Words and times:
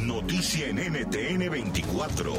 noticia 0.00 0.68
en 0.68 0.76
NTN 0.76 1.50
24. 1.50 2.32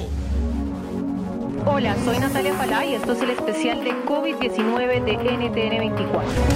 Hola, 1.67 1.95
soy 2.03 2.17
Natalia 2.17 2.55
Falá 2.55 2.83
y 2.85 2.95
esto 2.95 3.13
es 3.13 3.21
el 3.21 3.29
especial 3.29 3.83
de 3.83 3.91
COVID-19 3.91 5.03
de 5.03 5.13
NTN 5.13 5.77
24. 5.77 6.54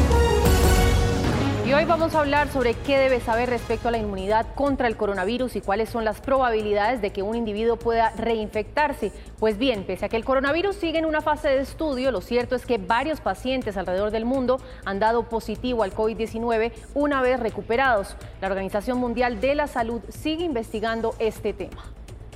Hoy 1.79 1.85
vamos 1.85 2.13
a 2.13 2.19
hablar 2.19 2.49
sobre 2.49 2.73
qué 2.73 2.97
debe 2.97 3.21
saber 3.21 3.49
respecto 3.49 3.87
a 3.87 3.91
la 3.91 3.97
inmunidad 3.97 4.45
contra 4.53 4.85
el 4.85 4.97
coronavirus 4.97 5.55
y 5.55 5.61
cuáles 5.61 5.87
son 5.87 6.03
las 6.03 6.19
probabilidades 6.19 7.01
de 7.01 7.11
que 7.11 7.23
un 7.23 7.37
individuo 7.37 7.77
pueda 7.77 8.09
reinfectarse. 8.17 9.13
Pues 9.39 9.57
bien, 9.57 9.85
pese 9.85 10.03
a 10.03 10.09
que 10.09 10.17
el 10.17 10.25
coronavirus 10.25 10.75
sigue 10.75 10.99
en 10.99 11.05
una 11.05 11.21
fase 11.21 11.47
de 11.47 11.61
estudio, 11.61 12.11
lo 12.11 12.19
cierto 12.19 12.57
es 12.57 12.65
que 12.65 12.79
varios 12.79 13.21
pacientes 13.21 13.77
alrededor 13.77 14.11
del 14.11 14.25
mundo 14.25 14.59
han 14.83 14.99
dado 14.99 15.29
positivo 15.29 15.83
al 15.83 15.95
COVID-19 15.95 16.73
una 16.95 17.21
vez 17.21 17.39
recuperados. 17.39 18.17
La 18.41 18.49
Organización 18.49 18.97
Mundial 18.97 19.39
de 19.39 19.55
la 19.55 19.67
Salud 19.67 20.01
sigue 20.09 20.43
investigando 20.43 21.15
este 21.17 21.53
tema. 21.53 21.81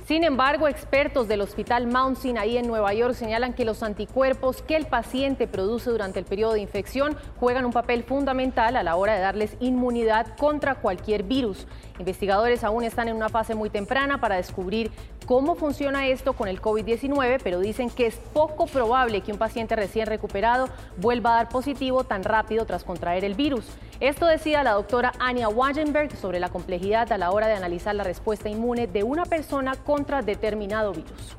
Sin 0.06 0.22
embargo, 0.22 0.68
expertos 0.68 1.28
del 1.28 1.40
Hospital 1.40 1.86
Mount 1.86 2.18
Sinai 2.18 2.58
en 2.58 2.66
Nueva 2.66 2.92
York 2.92 3.14
señalan 3.14 3.54
que 3.54 3.64
los 3.64 3.82
anticuerpos 3.82 4.60
que 4.60 4.76
el 4.76 4.84
paciente 4.84 5.46
produce 5.46 5.88
durante 5.88 6.18
el 6.18 6.26
periodo 6.26 6.52
de 6.52 6.60
infección 6.60 7.16
juegan 7.40 7.64
un 7.64 7.72
papel 7.72 8.04
fundamental 8.04 8.76
a 8.76 8.82
la 8.82 8.96
hora 8.96 9.14
de 9.14 9.22
darles 9.22 9.56
inmunidad 9.60 10.36
contra 10.36 10.74
cualquier 10.74 11.22
virus. 11.22 11.66
Investigadores 11.98 12.64
aún 12.64 12.84
están 12.84 13.08
en 13.08 13.16
una 13.16 13.30
fase 13.30 13.54
muy 13.54 13.70
temprana 13.70 14.20
para 14.20 14.36
descubrir 14.36 14.90
cómo 15.26 15.54
funciona 15.54 16.06
esto 16.06 16.34
con 16.34 16.48
el 16.48 16.60
COVID-19, 16.60 17.40
pero 17.42 17.60
dicen 17.60 17.90
que 17.90 18.06
es 18.06 18.16
poco 18.32 18.66
probable 18.66 19.20
que 19.22 19.32
un 19.32 19.38
paciente 19.38 19.76
recién 19.76 20.06
recuperado 20.06 20.68
vuelva 20.96 21.32
a 21.32 21.36
dar 21.36 21.48
positivo 21.48 22.04
tan 22.04 22.24
rápido 22.24 22.66
tras 22.66 22.84
contraer 22.84 23.24
el 23.24 23.34
virus. 23.34 23.66
Esto 24.00 24.26
decía 24.26 24.62
la 24.62 24.72
doctora 24.72 25.12
Anya 25.18 25.48
Wagenberg 25.48 26.16
sobre 26.16 26.40
la 26.40 26.48
complejidad 26.48 27.10
a 27.12 27.18
la 27.18 27.30
hora 27.30 27.46
de 27.46 27.54
analizar 27.54 27.94
la 27.94 28.04
respuesta 28.04 28.48
inmune 28.48 28.86
de 28.86 29.02
una 29.02 29.24
persona 29.24 29.74
contra 29.76 30.22
determinado 30.22 30.92
virus. 30.92 31.36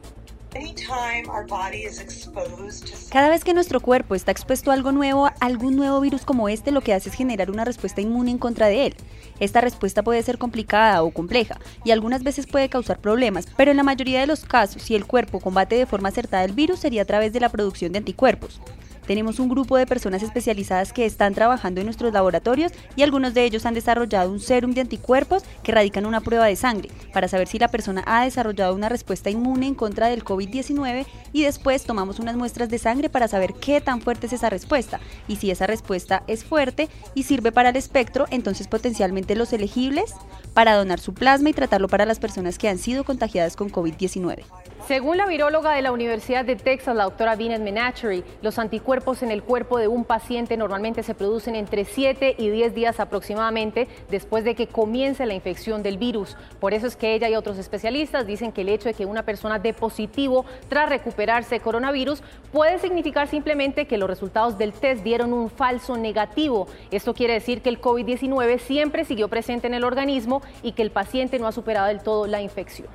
Cada 3.09 3.30
vez 3.30 3.44
que 3.44 3.53
nuestro 3.53 3.81
cuerpo 3.81 4.16
está 4.16 4.31
expuesto 4.31 4.72
a 4.72 4.73
algo 4.73 4.92
nuevo, 4.92 5.30
algún 5.39 5.75
nuevo 5.75 6.00
virus 6.00 6.23
como 6.23 6.48
este, 6.48 6.72
lo 6.72 6.81
que 6.81 6.94
hace 6.94 7.09
es 7.09 7.16
generar 7.16 7.52
una 7.52 7.66
respuesta 7.66 8.02
inmune 8.02 8.31
en 8.31 8.38
contra 8.38 8.67
de 8.67 8.88
él. 8.88 8.95
Esta 9.39 9.59
respuesta 9.59 10.02
puede 10.02 10.23
ser 10.23 10.38
complicada 10.38 11.03
o 11.03 11.11
compleja 11.11 11.59
y 11.83 11.92
algunas 11.92 12.23
veces 12.23 12.48
puede 12.48 12.70
causar 12.70 13.00
problemas, 13.00 13.48
pero 13.58 13.72
en 13.72 13.78
la 13.78 13.83
mayoría 13.83 14.22
de 14.22 14.28
los 14.28 14.45
casos, 14.45 14.81
si 14.81 14.95
el 14.95 15.06
cuerpo 15.06 15.42
combate 15.42 15.76
de 15.76 15.86
forma 15.86 16.09
acertada 16.09 16.45
el 16.45 16.53
virus, 16.53 16.80
sería 16.80 17.02
a 17.02 17.06
través 17.06 17.33
de 17.33 17.42
la 17.42 17.50
producción 17.50 17.92
de 17.92 18.00
anticuerpos. 18.00 18.61
Tenemos 19.08 19.39
un 19.39 19.50
grupo 19.50 19.78
de 19.78 19.86
personas 19.86 20.23
especializadas 20.23 20.94
que 20.94 21.06
están 21.06 21.34
trabajando 21.34 21.81
en 21.81 21.86
nuestros 21.86 22.11
laboratorios 22.11 22.72
y 22.95 23.03
algunos 23.03 23.34
de 23.34 23.44
ellos 23.44 23.66
han 23.66 23.73
desarrollado 23.73 24.31
un 24.31 24.39
serum 24.39 24.73
de 24.73 24.81
anticuerpos 24.81 25.44
que 25.64 25.72
radican 25.72 26.06
una 26.06 26.22
prueba 26.22 26.45
de 26.45 26.56
sangre 26.56 26.89
para 27.14 27.28
saber 27.28 27.48
si 27.48 27.59
la 27.59 27.67
persona 27.67 28.03
ha 28.08 28.23
desarrollado 28.23 28.73
una 28.73 28.89
respuesta 28.89 29.30
inmune 29.30 29.67
en 29.67 29.76
contra 29.76 30.08
del 30.08 30.23
COVID-19 30.23 31.06
y 31.33 31.44
después 31.44 31.83
tomamos 31.83 32.20
unas 32.20 32.36
muestras 32.36 32.70
de 32.70 32.80
sangre 32.80 33.09
para 33.09 33.28
saber 33.28 33.53
qué 33.53 33.81
tan 33.81 34.02
fuerte 34.02 34.28
es 34.28 34.33
esa 34.33 34.50
respuesta 34.50 35.00
y 35.28 35.36
si 35.36 35.52
esa 35.52 35.67
respuesta 35.67 36.23
es 36.28 36.44
fuerte 36.44 36.89
y 37.14 37.23
sirve 37.23 37.52
para 37.52 37.70
el 37.70 37.76
espectro, 37.76 38.26
entonces 38.31 38.67
potencialmente 38.67 39.36
los 39.36 39.53
elegibles 39.53 40.14
para 40.53 40.76
donar 40.76 41.00
su 41.00 41.14
plasma 41.14 41.50
y 41.50 41.53
tratarlo 41.53 41.88
para 41.88 42.06
las 42.06 42.20
personas 42.20 42.58
que 42.58 42.70
han 42.70 42.78
sido 42.78 43.03
contagiadas 43.03 43.56
con 43.56 43.72
COVID-19. 43.72 44.44
Según 44.88 45.17
la 45.17 45.25
viróloga 45.25 45.72
de 45.72 45.81
la 45.81 45.91
Universidad 45.91 46.45
de 46.45 46.55
Texas, 46.55 46.95
la 46.95 47.05
doctora 47.05 47.36
Binet 47.36 47.59
Menachery, 47.59 48.23
los 48.44 48.59
anticuerpos 48.59 49.23
en 49.23 49.31
el 49.31 49.42
cuerpo 49.42 49.80
de 49.80 49.88
un 49.88 50.05
paciente 50.05 50.58
normalmente 50.58 51.02
se 51.02 51.16
producen 51.16 51.55
entre 51.55 51.86
7 51.86 52.36
y 52.38 52.50
10 52.52 52.75
días 52.75 53.00
aproximadamente 53.00 53.88
después 54.11 54.44
de 54.44 54.53
que 54.53 54.67
comience 54.67 55.25
la 55.25 55.33
infección 55.33 55.81
del 55.81 55.97
virus. 55.97 56.38
Por 56.59 56.75
eso 56.75 56.86
es 56.86 56.95
que 56.95 57.16
ella 57.16 57.27
y 57.27 57.36
otros 57.36 57.58
especialistas 57.58 58.27
dicen 58.27 58.52
que 58.52 58.61
el 58.61 58.69
hecho 58.69 58.88
de 58.88 58.94
que 58.94 59.08
una 59.08 59.23
persona 59.23 59.58
dé 59.58 59.73
positivo 59.73 60.45
tras 60.69 60.88
recuperarse 60.88 61.59
coronavirus 61.59 62.22
puede 62.52 62.77
significar 62.77 63.27
simplemente 63.27 63.88
que 63.88 63.97
los 63.97 64.08
resultados 64.08 64.60
del 64.60 64.71
test 64.71 65.04
dieron 65.04 65.33
un 65.33 65.49
falso 65.49 65.98
negativo. 65.98 66.67
Esto 66.92 67.15
quiere 67.15 67.33
decir 67.33 67.64
que 67.64 67.70
el 67.70 67.81
COVID-19 67.81 68.60
siempre 68.60 69.04
siguió 69.04 69.30
presente 69.30 69.65
en 69.65 69.73
el 69.73 69.83
organismo 69.83 70.43
y 70.61 70.73
que 70.73 70.83
el 70.83 70.92
paciente 70.92 71.39
no 71.39 71.48
ha 71.48 71.52
superado 71.52 71.87
del 71.87 72.04
todo 72.04 72.27
la 72.27 72.43
infección. 72.43 72.87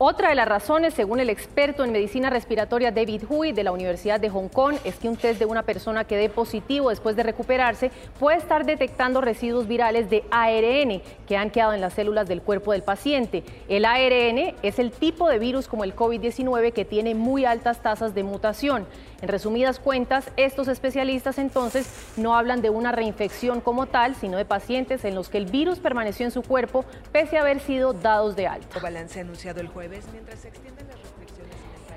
Otra 0.00 0.28
de 0.28 0.36
las 0.36 0.46
razones, 0.46 0.94
según 0.94 1.18
el 1.18 1.28
experto 1.28 1.82
en 1.82 1.90
medicina 1.90 2.30
respiratoria 2.30 2.92
David 2.92 3.24
Hui 3.28 3.50
de 3.50 3.64
la 3.64 3.72
Universidad 3.72 4.20
de 4.20 4.30
Hong 4.30 4.46
Kong, 4.46 4.76
es 4.84 4.94
que 4.94 5.08
un 5.08 5.16
test 5.16 5.40
de 5.40 5.44
una 5.44 5.64
persona 5.64 6.04
que 6.04 6.16
dé 6.16 6.28
positivo 6.28 6.90
después 6.90 7.16
de 7.16 7.24
recuperarse 7.24 7.90
puede 8.20 8.36
estar 8.36 8.64
detectando 8.64 9.20
residuos 9.20 9.66
virales 9.66 10.08
de 10.08 10.22
ARN 10.30 11.02
que 11.26 11.36
han 11.36 11.50
quedado 11.50 11.72
en 11.72 11.80
las 11.80 11.94
células 11.94 12.28
del 12.28 12.42
cuerpo 12.42 12.70
del 12.70 12.84
paciente. 12.84 13.42
El 13.68 13.84
ARN 13.84 14.54
es 14.62 14.78
el 14.78 14.92
tipo 14.92 15.28
de 15.28 15.40
virus 15.40 15.66
como 15.66 15.82
el 15.82 15.96
COVID-19 15.96 16.72
que 16.72 16.84
tiene 16.84 17.16
muy 17.16 17.44
altas 17.44 17.82
tasas 17.82 18.14
de 18.14 18.22
mutación. 18.22 18.86
En 19.20 19.26
resumidas 19.26 19.80
cuentas, 19.80 20.30
estos 20.36 20.68
especialistas 20.68 21.38
entonces 21.38 21.90
no 22.16 22.36
hablan 22.36 22.62
de 22.62 22.70
una 22.70 22.92
reinfección 22.92 23.60
como 23.60 23.86
tal, 23.86 24.14
sino 24.14 24.36
de 24.36 24.44
pacientes 24.44 25.04
en 25.04 25.16
los 25.16 25.28
que 25.28 25.38
el 25.38 25.46
virus 25.46 25.80
permaneció 25.80 26.24
en 26.24 26.30
su 26.30 26.42
cuerpo 26.42 26.84
pese 27.10 27.36
a 27.36 27.40
haber 27.40 27.58
sido 27.58 27.94
dados 27.94 28.36
de 28.36 28.46
alta. 28.46 28.78
Balance 28.78 29.18
anunciado 29.18 29.60
el 29.60 29.66
jueves 29.66 29.87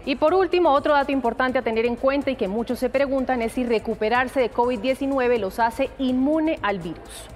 Y 0.06 0.16
por 0.16 0.34
último, 0.34 0.72
otro 0.72 0.94
dato 0.94 1.12
importante 1.12 1.60
a 1.60 1.62
tener 1.62 1.86
en 1.86 1.96
cuenta 1.96 2.32
y 2.32 2.36
que 2.36 2.48
muchos 2.48 2.80
se 2.80 2.90
preguntan 2.90 3.42
es 3.42 3.54
si 3.54 3.64
recuperarse 3.64 4.40
de 4.40 4.52
COVID-19 4.52 5.38
los 5.38 5.60
hace 5.60 5.90
inmune 6.00 6.58
al 6.64 6.80
virus. 6.80 7.30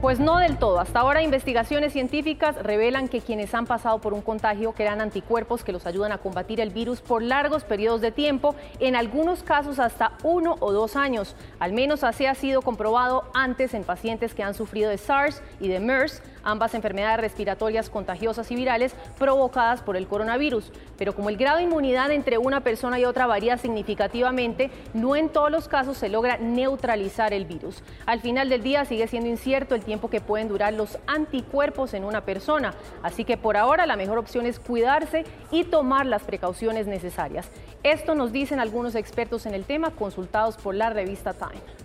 Pues 0.00 0.18
no 0.18 0.38
del 0.38 0.56
todo. 0.56 0.80
Hasta 0.80 1.00
ahora 1.00 1.22
investigaciones 1.22 1.92
científicas 1.92 2.56
revelan 2.62 3.08
que 3.08 3.20
quienes 3.20 3.54
han 3.54 3.66
pasado 3.66 3.98
por 3.98 4.14
un 4.14 4.22
contagio 4.22 4.72
crean 4.72 5.02
anticuerpos 5.02 5.62
que 5.62 5.72
los 5.72 5.84
ayudan 5.84 6.10
a 6.10 6.16
combatir 6.16 6.58
el 6.58 6.70
virus 6.70 7.02
por 7.02 7.20
largos 7.22 7.64
periodos 7.64 8.00
de 8.00 8.10
tiempo, 8.10 8.54
en 8.78 8.96
algunos 8.96 9.42
casos 9.42 9.78
hasta 9.78 10.12
uno 10.22 10.56
o 10.60 10.72
dos 10.72 10.96
años. 10.96 11.36
Al 11.58 11.74
menos 11.74 12.02
así 12.02 12.24
ha 12.24 12.34
sido 12.34 12.62
comprobado 12.62 13.24
antes 13.34 13.74
en 13.74 13.84
pacientes 13.84 14.32
que 14.32 14.42
han 14.42 14.54
sufrido 14.54 14.88
de 14.88 14.96
SARS 14.96 15.42
y 15.60 15.68
de 15.68 15.80
MERS, 15.80 16.22
ambas 16.44 16.74
enfermedades 16.74 17.20
respiratorias 17.20 17.90
contagiosas 17.90 18.50
y 18.50 18.56
virales 18.56 18.94
provocadas 19.18 19.82
por 19.82 19.96
el 19.96 20.06
coronavirus. 20.06 20.72
Pero 20.96 21.14
como 21.14 21.28
el 21.28 21.36
grado 21.36 21.58
de 21.58 21.64
inmunidad 21.64 22.10
entre 22.10 22.38
una 22.38 22.60
persona 22.60 22.98
y 22.98 23.04
otra 23.04 23.26
varía 23.26 23.56
significativamente, 23.56 24.70
no 24.94 25.16
en 25.16 25.28
todos 25.28 25.50
los 25.50 25.68
casos 25.68 25.98
se 25.98 26.08
logra 26.08 26.36
neutralizar 26.38 27.32
el 27.32 27.44
virus. 27.44 27.82
Al 28.06 28.20
final 28.20 28.48
del 28.48 28.62
día 28.62 28.84
sigue 28.84 29.06
siendo 29.06 29.28
incierto 29.28 29.74
el 29.74 29.84
tiempo 29.84 30.10
que 30.10 30.20
pueden 30.20 30.48
durar 30.48 30.72
los 30.72 30.98
anticuerpos 31.06 31.94
en 31.94 32.04
una 32.04 32.22
persona. 32.22 32.74
Así 33.02 33.24
que 33.24 33.36
por 33.36 33.56
ahora 33.56 33.86
la 33.86 33.96
mejor 33.96 34.18
opción 34.18 34.46
es 34.46 34.60
cuidarse 34.60 35.24
y 35.50 35.64
tomar 35.64 36.06
las 36.06 36.22
precauciones 36.22 36.86
necesarias. 36.86 37.48
Esto 37.82 38.14
nos 38.14 38.32
dicen 38.32 38.60
algunos 38.60 38.94
expertos 38.94 39.46
en 39.46 39.54
el 39.54 39.64
tema 39.64 39.90
consultados 39.90 40.56
por 40.56 40.74
la 40.74 40.90
revista 40.90 41.32
Time. 41.32 41.79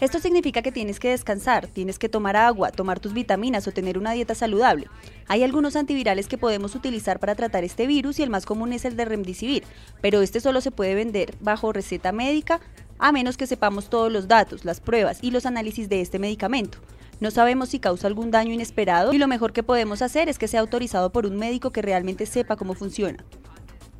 Esto 0.00 0.18
significa 0.18 0.62
que 0.62 0.72
tienes 0.72 1.00
que 1.00 1.10
descansar, 1.10 1.66
tienes 1.66 1.98
que 1.98 2.08
tomar 2.08 2.36
agua, 2.36 2.70
tomar 2.70 3.00
tus 3.00 3.12
vitaminas 3.12 3.66
o 3.66 3.72
tener 3.72 3.98
una 3.98 4.12
dieta 4.12 4.34
saludable. 4.34 4.88
Hay 5.28 5.42
algunos 5.42 5.76
antivirales 5.76 6.28
que 6.28 6.38
podemos 6.38 6.74
utilizar 6.74 7.18
para 7.18 7.34
tratar 7.34 7.64
este 7.64 7.86
virus 7.86 8.18
y 8.18 8.22
el 8.22 8.30
más 8.30 8.46
común 8.46 8.72
es 8.72 8.84
el 8.84 8.96
de 8.96 9.04
remdesivir, 9.04 9.64
pero 10.00 10.22
este 10.22 10.40
solo 10.40 10.60
se 10.60 10.70
puede 10.70 10.94
vender 10.94 11.34
bajo 11.40 11.72
receta 11.72 12.12
médica 12.12 12.60
a 12.98 13.12
menos 13.12 13.36
que 13.36 13.46
sepamos 13.46 13.88
todos 13.88 14.12
los 14.12 14.28
datos, 14.28 14.64
las 14.64 14.80
pruebas 14.80 15.18
y 15.22 15.30
los 15.30 15.46
análisis 15.46 15.88
de 15.88 16.00
este 16.00 16.18
medicamento. 16.18 16.78
No 17.20 17.30
sabemos 17.30 17.68
si 17.70 17.80
causa 17.80 18.06
algún 18.06 18.30
daño 18.30 18.52
inesperado 18.52 19.12
y 19.12 19.18
lo 19.18 19.28
mejor 19.28 19.52
que 19.52 19.62
podemos 19.62 20.00
hacer 20.00 20.28
es 20.28 20.38
que 20.38 20.48
sea 20.48 20.60
autorizado 20.60 21.10
por 21.10 21.26
un 21.26 21.36
médico 21.36 21.70
que 21.70 21.82
realmente 21.82 22.24
sepa 22.24 22.56
cómo 22.56 22.74
funciona. 22.74 23.24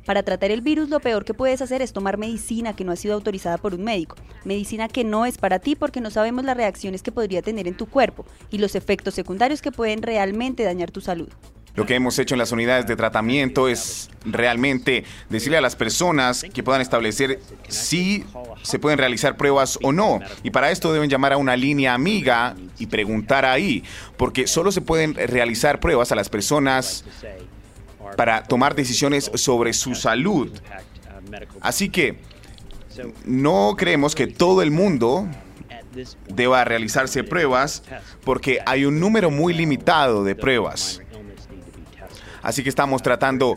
Para 0.05 0.23
tratar 0.23 0.49
el 0.49 0.61
virus 0.61 0.89
lo 0.89 0.99
peor 0.99 1.25
que 1.25 1.33
puedes 1.33 1.61
hacer 1.61 1.81
es 1.81 1.93
tomar 1.93 2.17
medicina 2.17 2.75
que 2.75 2.83
no 2.83 2.91
ha 2.91 2.95
sido 2.95 3.13
autorizada 3.13 3.57
por 3.57 3.75
un 3.75 3.83
médico, 3.83 4.15
medicina 4.45 4.87
que 4.87 5.03
no 5.03 5.25
es 5.25 5.37
para 5.37 5.59
ti 5.59 5.75
porque 5.75 6.01
no 6.01 6.09
sabemos 6.09 6.43
las 6.43 6.57
reacciones 6.57 7.03
que 7.03 7.11
podría 7.11 7.41
tener 7.41 7.67
en 7.67 7.75
tu 7.75 7.85
cuerpo 7.85 8.25
y 8.49 8.57
los 8.57 8.75
efectos 8.75 9.13
secundarios 9.13 9.61
que 9.61 9.71
pueden 9.71 10.01
realmente 10.01 10.63
dañar 10.63 10.89
tu 10.89 11.01
salud. 11.01 11.29
Lo 11.73 11.85
que 11.85 11.95
hemos 11.95 12.19
hecho 12.19 12.35
en 12.35 12.39
las 12.39 12.51
unidades 12.51 12.85
de 12.85 12.97
tratamiento 12.97 13.69
es 13.69 14.09
realmente 14.25 15.05
decirle 15.29 15.57
a 15.57 15.61
las 15.61 15.77
personas 15.77 16.45
que 16.53 16.63
puedan 16.63 16.81
establecer 16.81 17.39
si 17.69 18.25
se 18.61 18.77
pueden 18.77 18.97
realizar 18.97 19.37
pruebas 19.37 19.79
o 19.81 19.93
no. 19.93 20.19
Y 20.43 20.51
para 20.51 20.71
esto 20.71 20.91
deben 20.91 21.09
llamar 21.09 21.31
a 21.31 21.37
una 21.37 21.55
línea 21.55 21.93
amiga 21.93 22.55
y 22.77 22.87
preguntar 22.87 23.45
ahí, 23.45 23.85
porque 24.17 24.47
solo 24.47 24.73
se 24.73 24.81
pueden 24.81 25.13
realizar 25.13 25.79
pruebas 25.79 26.11
a 26.11 26.15
las 26.15 26.27
personas 26.27 27.05
para 28.15 28.43
tomar 28.43 28.75
decisiones 28.75 29.31
sobre 29.35 29.73
su 29.73 29.95
salud. 29.95 30.51
Así 31.61 31.89
que 31.89 32.19
no 33.25 33.75
creemos 33.77 34.15
que 34.15 34.27
todo 34.27 34.61
el 34.61 34.71
mundo 34.71 35.27
deba 36.27 36.63
realizarse 36.63 37.23
pruebas 37.23 37.83
porque 38.23 38.59
hay 38.65 38.85
un 38.85 38.99
número 38.99 39.29
muy 39.29 39.53
limitado 39.53 40.23
de 40.23 40.35
pruebas. 40.35 41.01
Así 42.41 42.63
que 42.63 42.69
estamos 42.69 43.03
tratando 43.03 43.55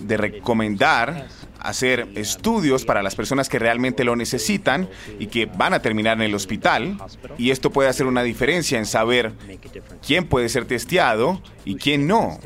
de 0.00 0.16
recomendar 0.16 1.28
hacer 1.60 2.08
estudios 2.16 2.84
para 2.84 3.02
las 3.02 3.14
personas 3.14 3.48
que 3.48 3.58
realmente 3.58 4.04
lo 4.04 4.16
necesitan 4.16 4.88
y 5.18 5.28
que 5.28 5.46
van 5.46 5.72
a 5.72 5.80
terminar 5.80 6.16
en 6.16 6.24
el 6.24 6.34
hospital. 6.34 6.98
Y 7.38 7.50
esto 7.50 7.70
puede 7.70 7.88
hacer 7.88 8.06
una 8.06 8.22
diferencia 8.22 8.78
en 8.78 8.86
saber 8.86 9.32
quién 10.04 10.26
puede 10.26 10.48
ser 10.48 10.64
testeado 10.64 11.40
y 11.64 11.76
quién 11.76 12.06
no. 12.06 12.38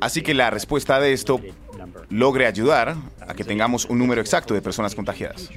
Así 0.00 0.22
que 0.22 0.34
la 0.34 0.50
respuesta 0.50 1.00
de 1.00 1.12
esto 1.12 1.40
logre 2.08 2.46
ayudar 2.46 2.96
a 3.20 3.34
que 3.34 3.44
tengamos 3.44 3.84
un 3.86 3.98
número 3.98 4.20
exacto 4.20 4.54
de 4.54 4.62
personas 4.62 4.94
contagiadas. 4.94 5.50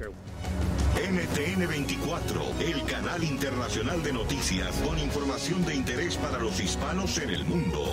NTN 0.95 1.68
24, 1.68 2.42
el 2.62 2.83
canal 2.86 3.24
internacional 3.24 4.01
de 4.01 4.13
noticias 4.13 4.75
con 4.77 4.98
información 4.98 5.66
de 5.66 5.75
interés 5.75 6.16
para 6.18 6.39
los 6.39 6.60
hispanos 6.60 7.18
en 7.18 7.30
el 7.30 7.44
mundo. 7.45 7.83